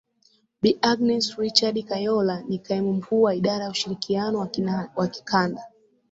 [0.61, 4.49] Bi Agnes Richard Kayola ni Kaimu Mkuu wa Idara ya ushirikiano
[4.95, 5.61] wa kikanda